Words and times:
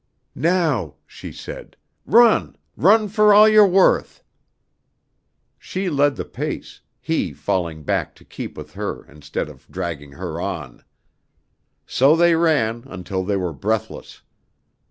"Now," 0.33 0.95
she 1.05 1.31
said, 1.31 1.77
"run 2.07 2.55
run 2.75 3.07
for 3.07 3.35
all 3.35 3.47
you're 3.47 3.67
worth!" 3.67 4.23
She 5.59 5.91
led 5.91 6.15
the 6.15 6.25
pace, 6.25 6.81
he 6.99 7.33
falling 7.33 7.83
back 7.83 8.15
to 8.15 8.25
keep 8.25 8.57
with 8.57 8.73
her 8.73 9.05
instead 9.05 9.47
of 9.47 9.67
dragging 9.69 10.13
her 10.13 10.41
on. 10.41 10.83
So 11.85 12.15
they 12.15 12.33
ran 12.35 12.83
until 12.87 13.23
they 13.23 13.37
were 13.37 13.53
breathless. 13.53 14.23